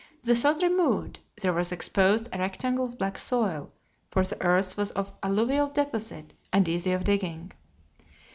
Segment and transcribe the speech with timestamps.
[0.23, 3.71] The sod removed, there was exposed a rectangle of black soil,
[4.09, 7.51] for the earth was of alluvial deposit and easy of digging.